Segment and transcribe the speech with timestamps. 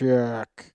[0.00, 0.72] check.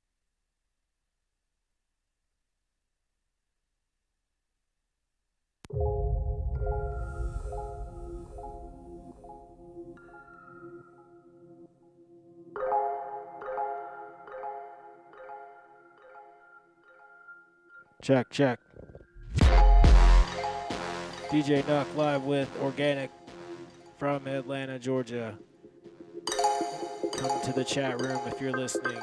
[18.03, 18.59] Check, check.
[21.31, 23.09] DJ NuK live with Organik
[23.97, 25.35] from Atlanta, Georgia.
[27.17, 29.01] Come to the chat room if you're listening.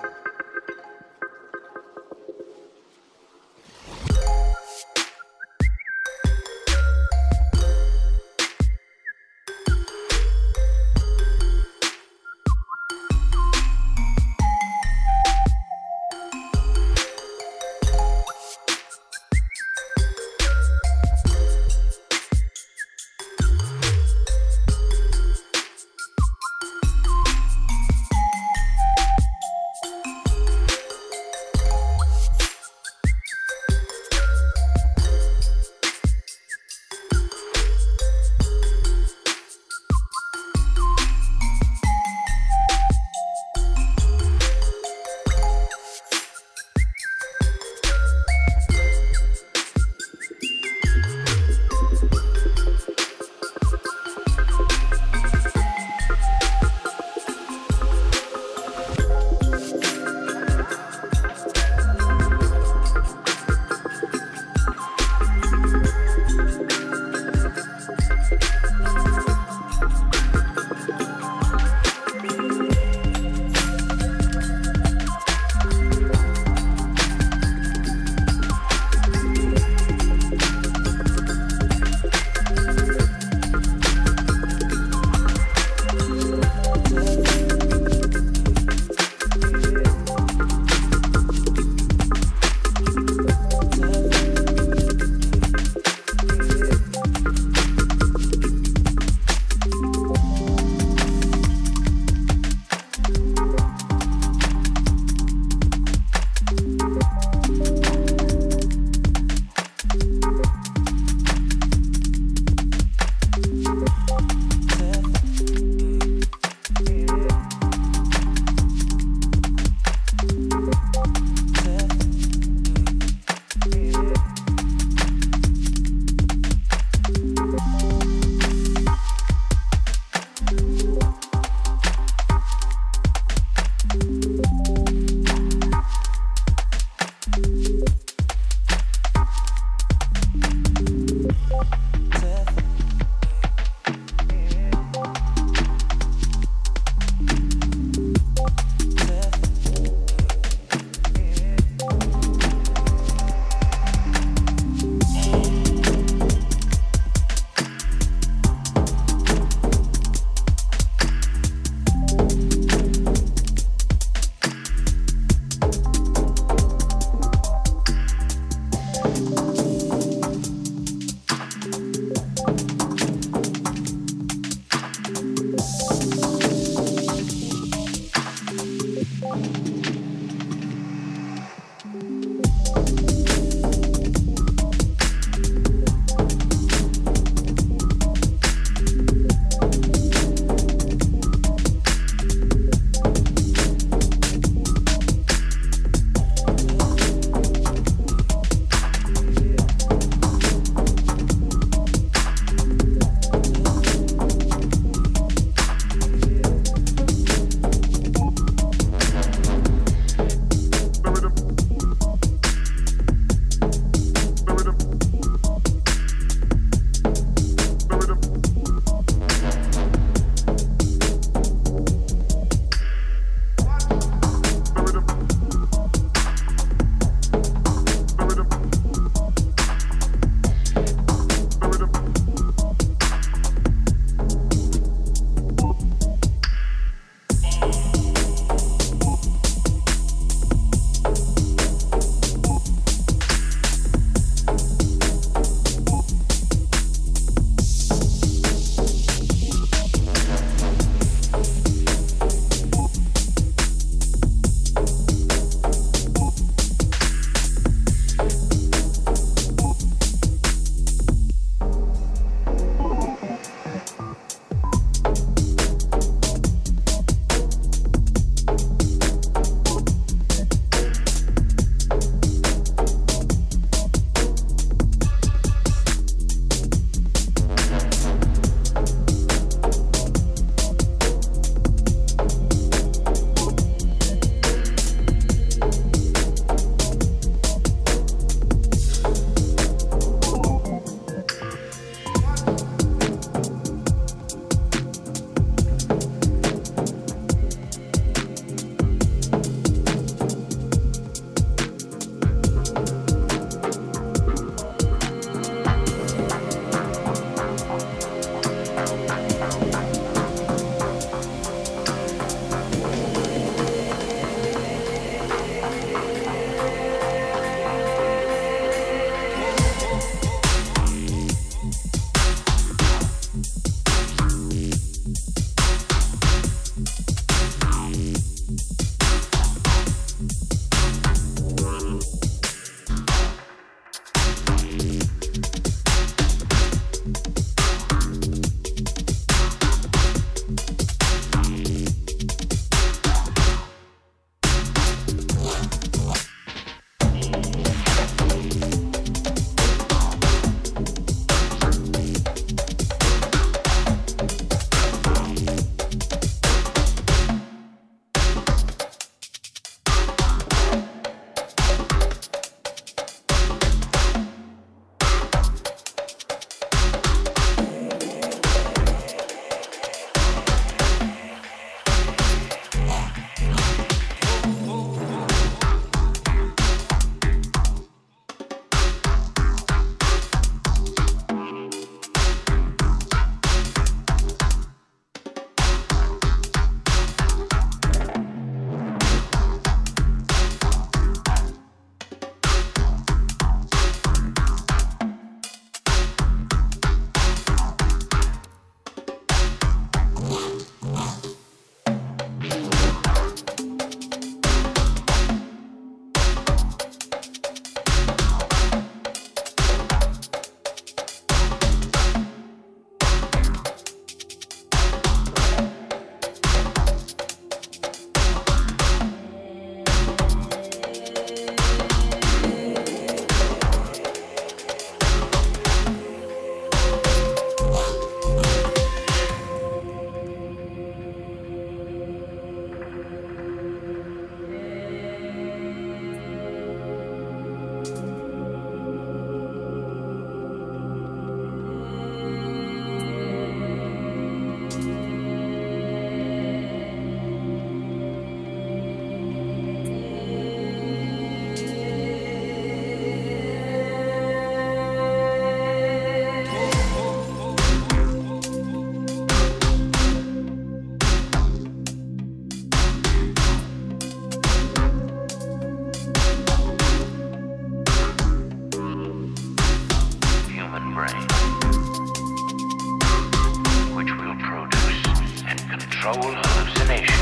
[476.03, 477.15] control hallucination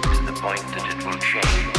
[0.00, 1.77] to the point that it will change.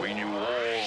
[0.00, 0.79] We knew all.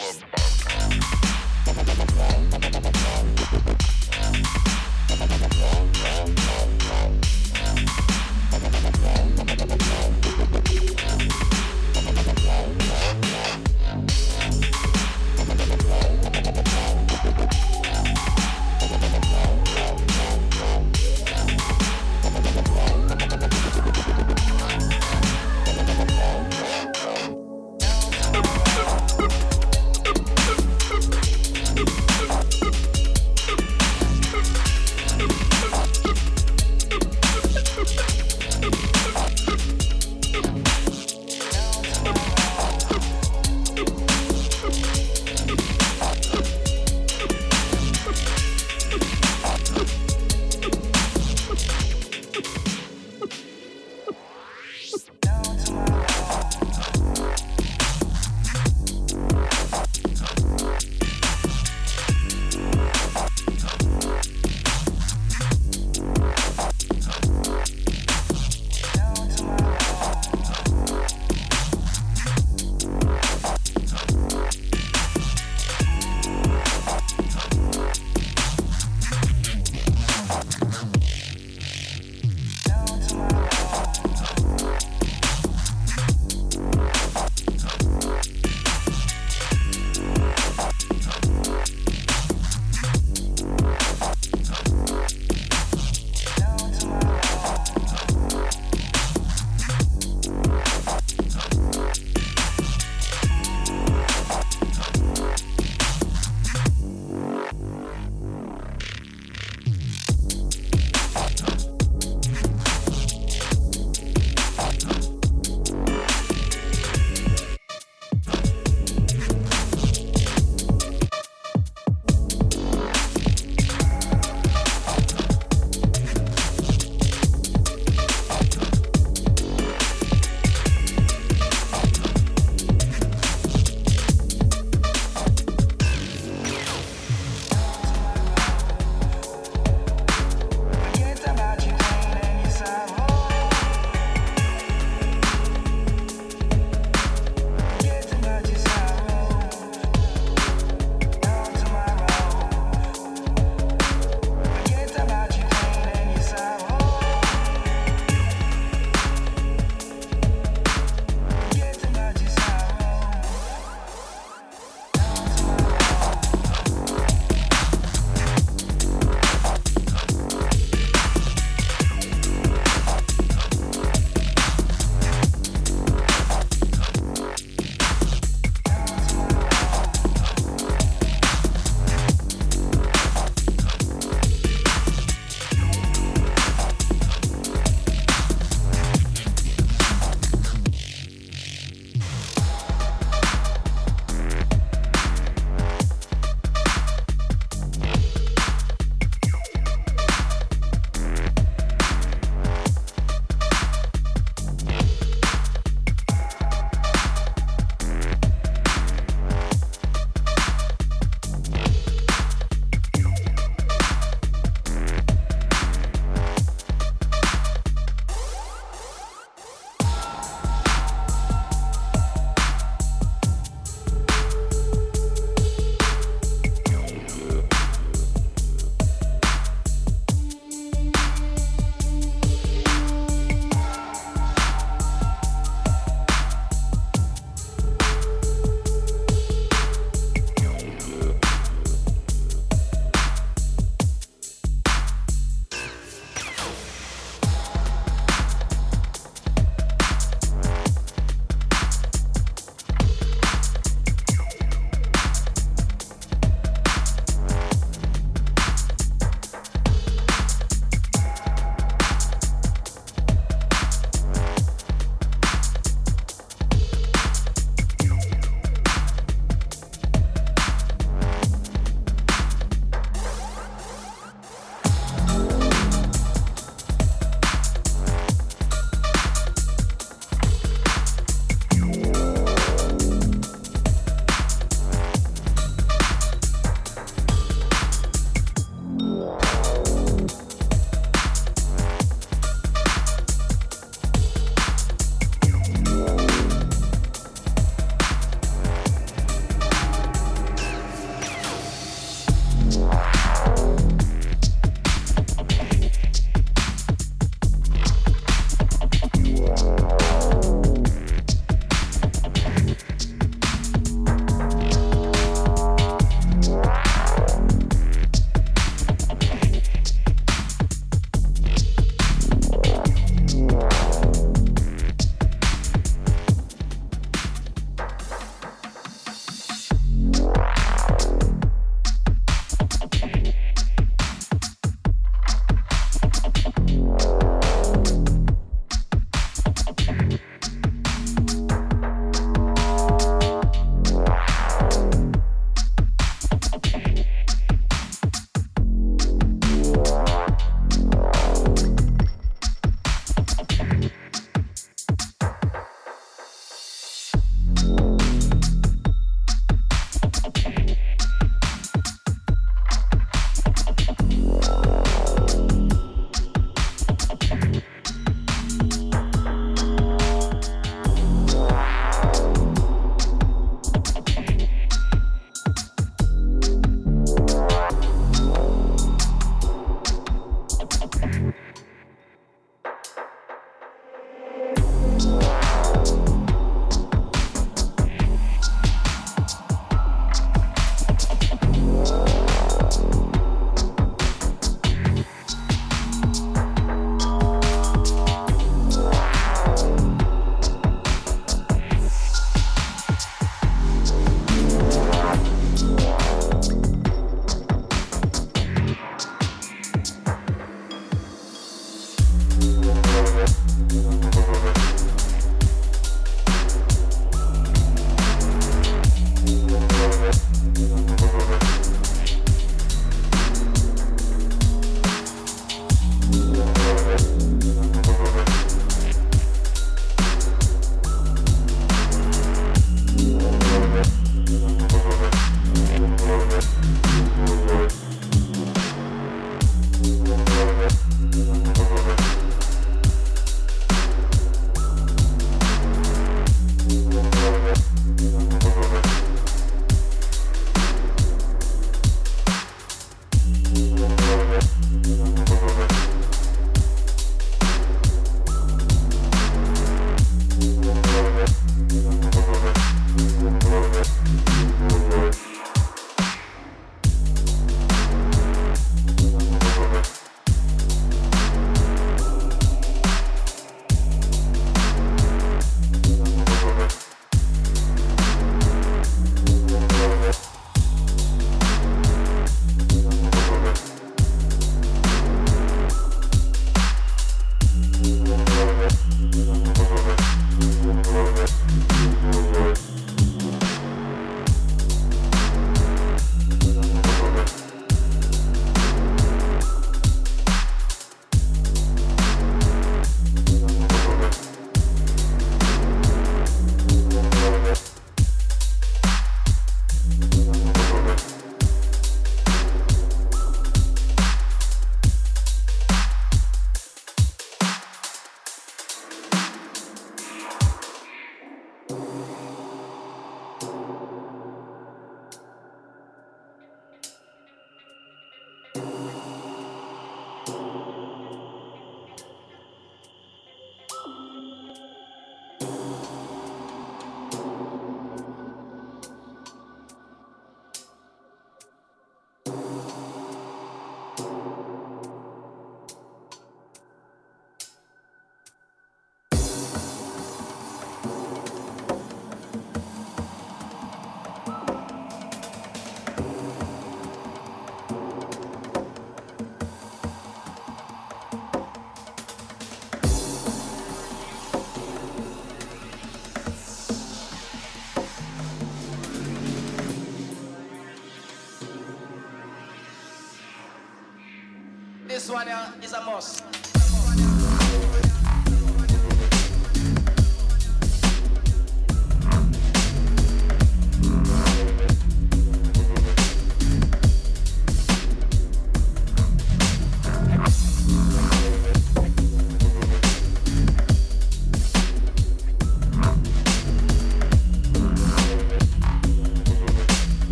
[574.93, 575.07] One
[575.41, 576.02] is.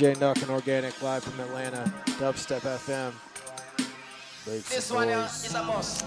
[0.00, 1.84] DJ NuK and Organik live from Atlanta,
[2.18, 3.12] Dubstep FM.
[4.46, 6.06] This one uh, is a must.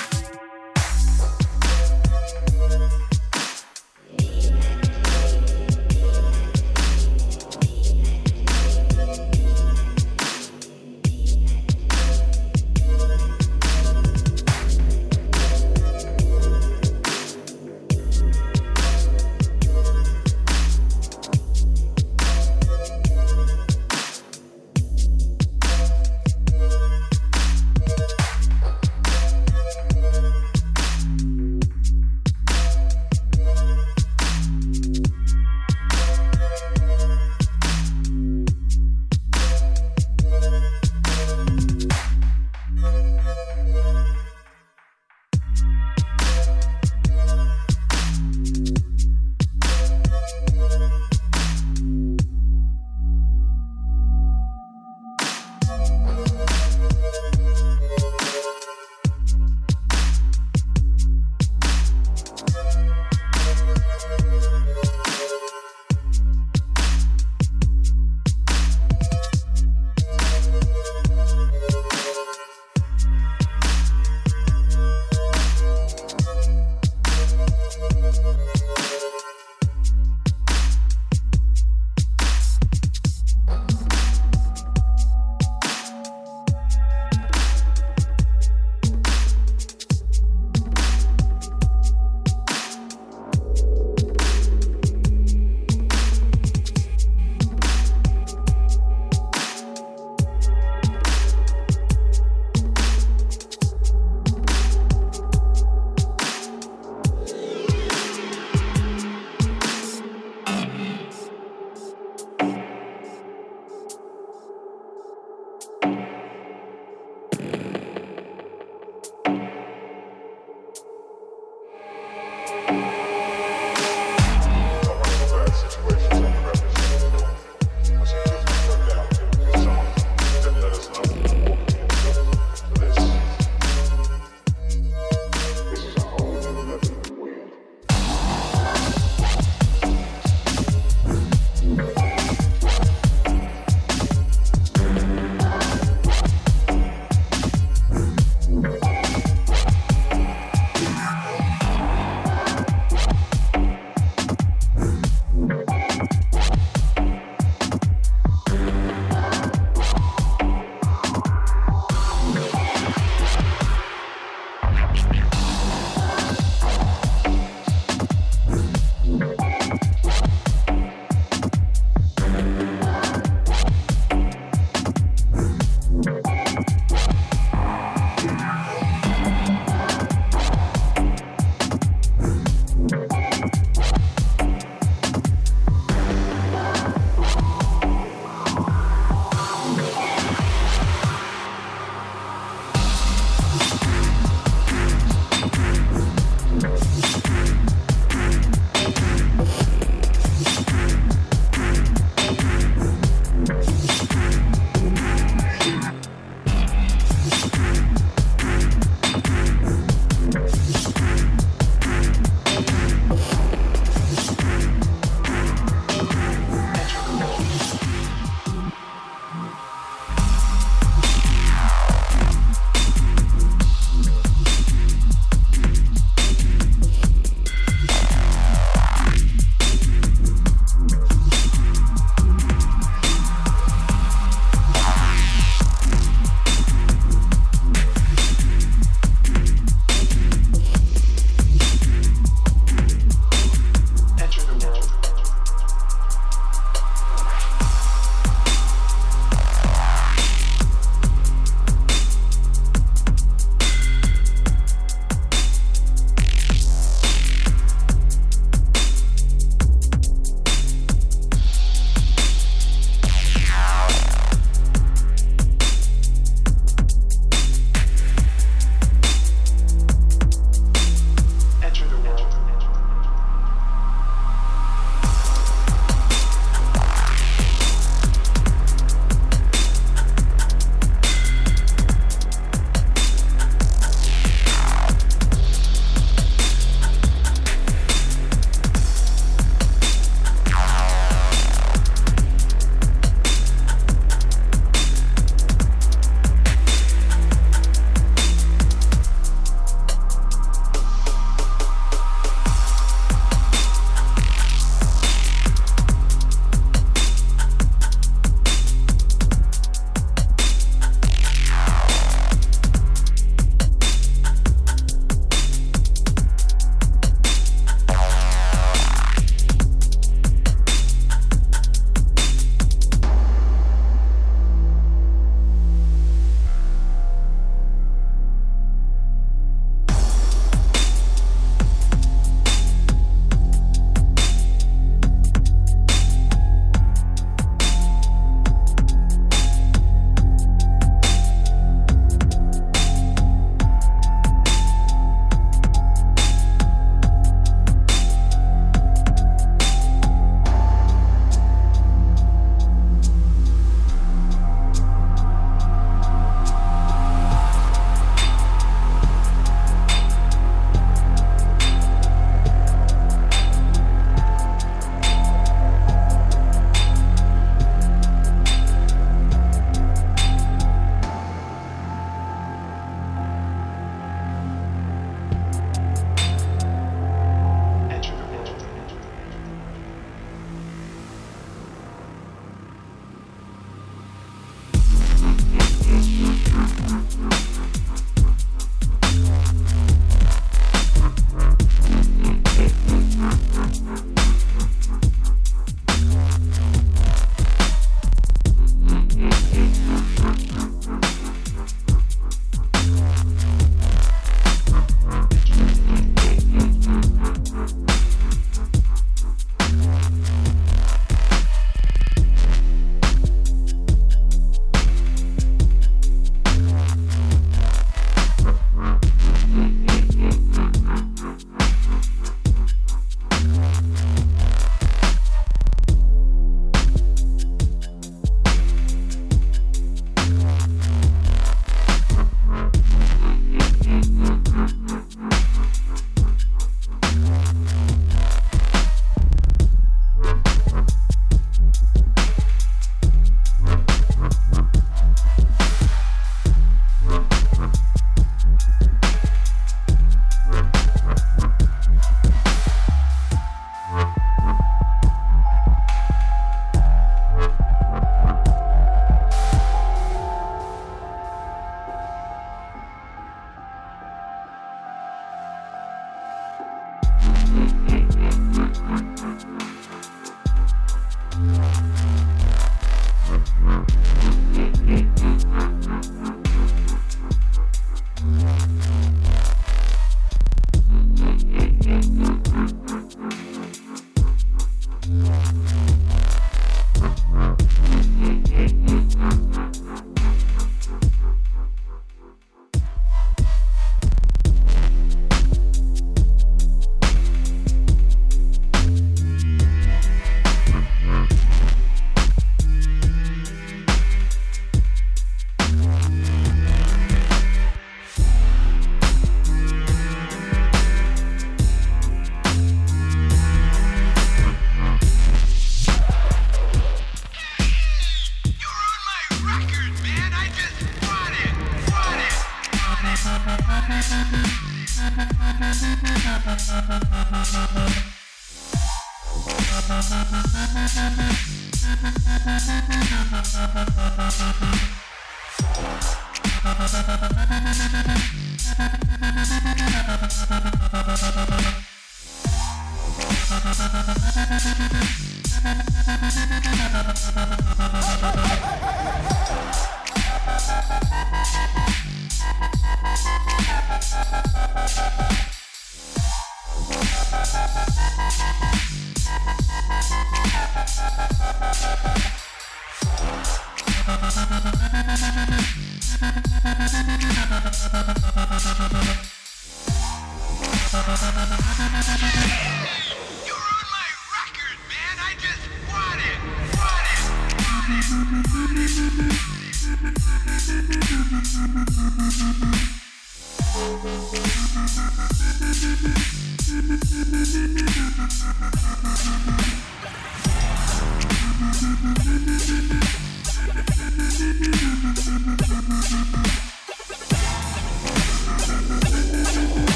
[544.61, 545.01] for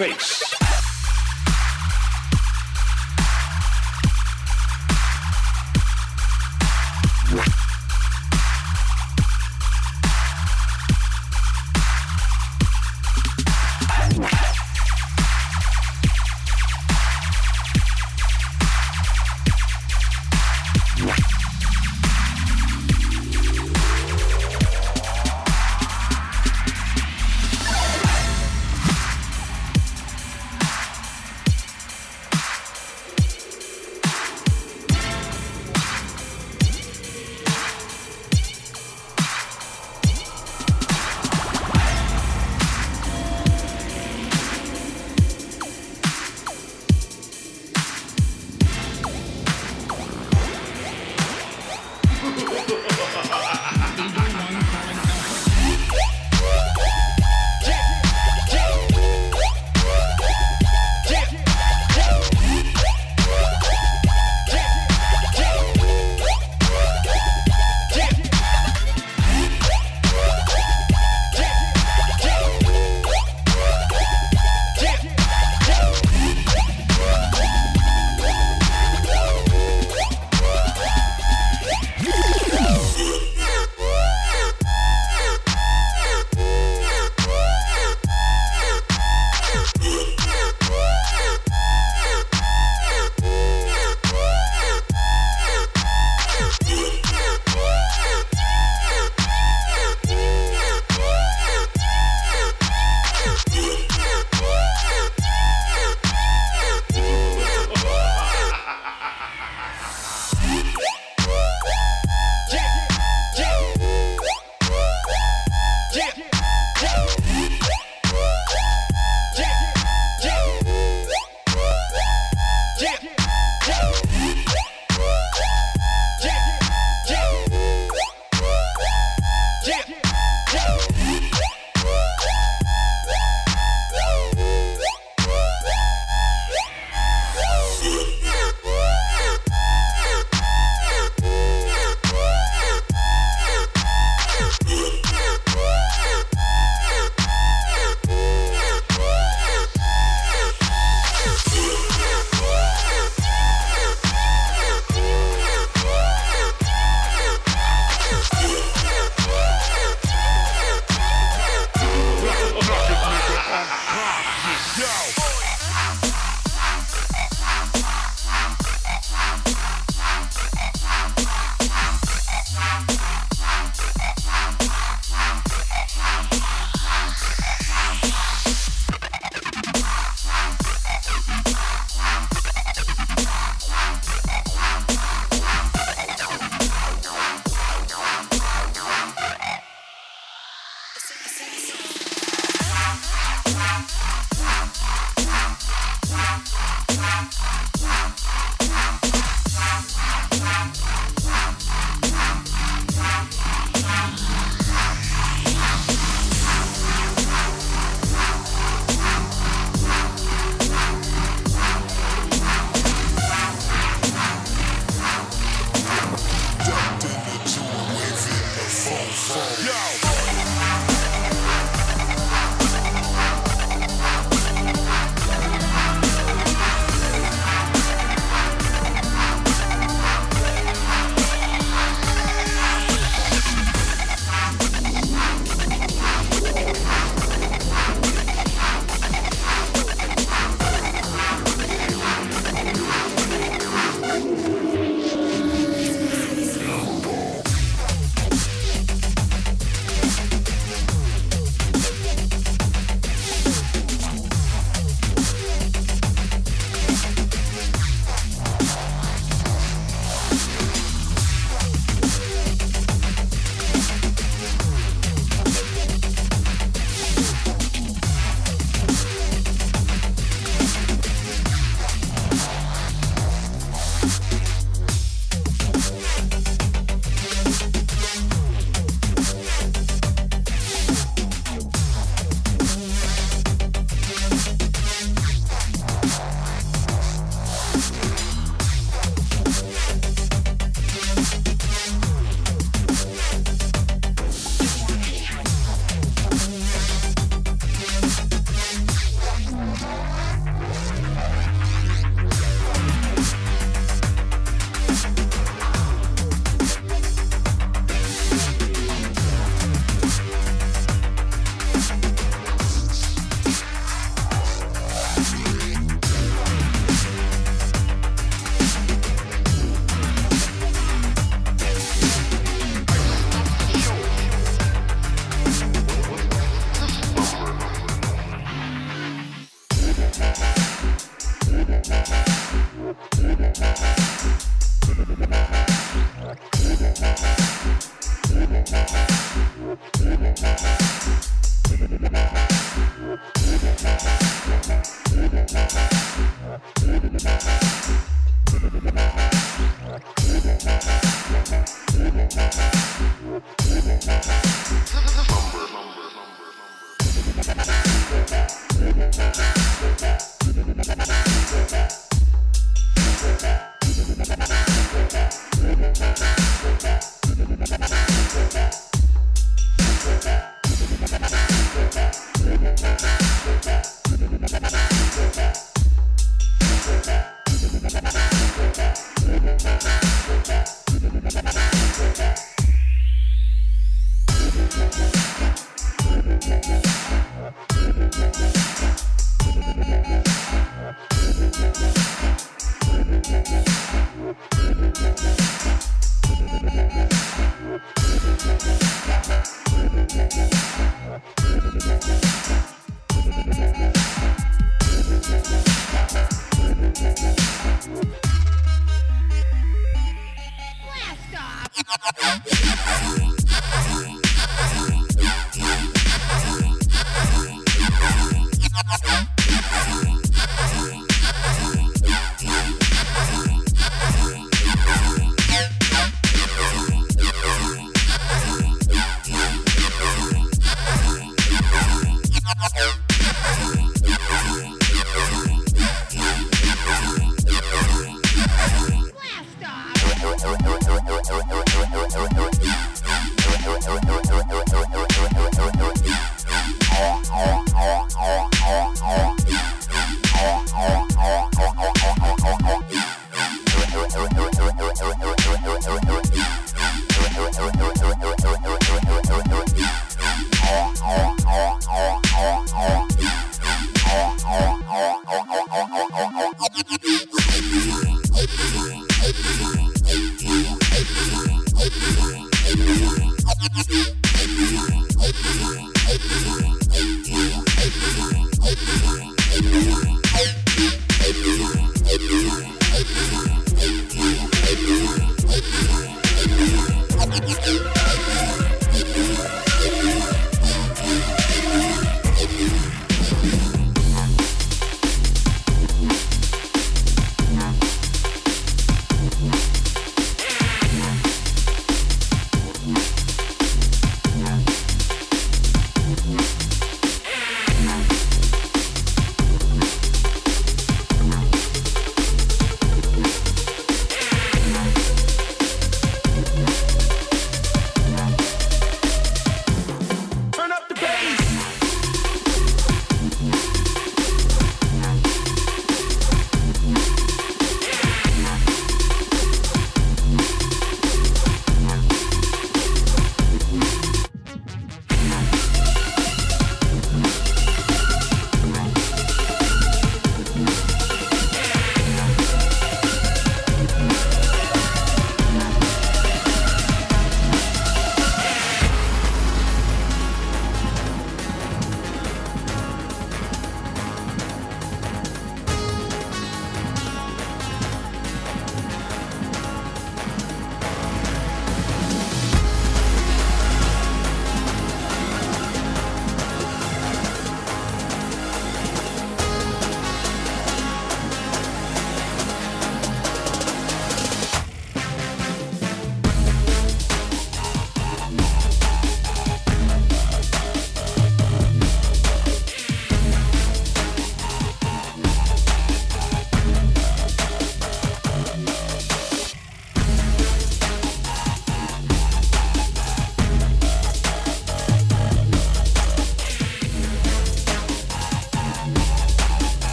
[0.00, 0.39] space.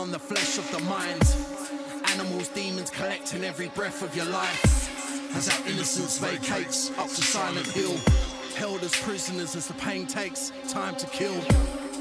[0.00, 1.22] On the flesh of the mind.
[2.12, 5.36] Animals, demons collecting every breath of your life.
[5.36, 7.94] As our innocence vacates up to Silent Hill.
[8.56, 11.38] Held as prisoners as the pain takes time to kill.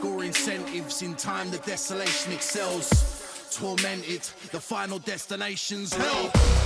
[0.01, 2.89] Gore incentives in time the desolation excels.
[3.51, 4.21] Tormented,
[4.51, 6.58] the final destination's hell.